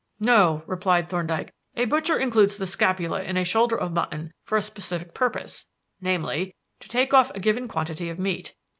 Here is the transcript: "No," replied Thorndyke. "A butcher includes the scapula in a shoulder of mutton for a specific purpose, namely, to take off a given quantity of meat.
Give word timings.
"No," 0.19 0.63
replied 0.65 1.09
Thorndyke. 1.09 1.53
"A 1.75 1.85
butcher 1.85 2.17
includes 2.17 2.57
the 2.57 2.65
scapula 2.65 3.21
in 3.21 3.37
a 3.37 3.43
shoulder 3.43 3.77
of 3.77 3.91
mutton 3.91 4.33
for 4.43 4.57
a 4.57 4.61
specific 4.63 5.13
purpose, 5.13 5.67
namely, 6.01 6.55
to 6.79 6.89
take 6.89 7.13
off 7.13 7.29
a 7.35 7.39
given 7.39 7.67
quantity 7.67 8.09
of 8.09 8.17
meat. 8.17 8.55